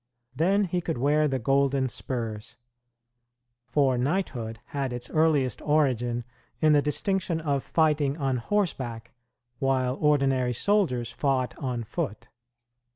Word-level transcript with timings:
Then 0.35 0.63
he 0.63 0.81
could 0.81 0.97
wear 0.97 1.27
the 1.27 1.37
golden 1.37 1.87
spurs; 1.87 2.55
for 3.67 3.99
knighthood 3.99 4.59
had 4.73 4.91
its 4.91 5.11
earliest 5.11 5.61
origin 5.61 6.23
in 6.59 6.73
the 6.73 6.81
distinction 6.81 7.39
of 7.39 7.61
fighting 7.61 8.17
on 8.17 8.37
horseback, 8.37 9.11
while 9.59 9.99
ordinary 10.01 10.53
soldiers 10.53 11.11
fought 11.11 11.55
on 11.59 11.83
foot. 11.83 12.29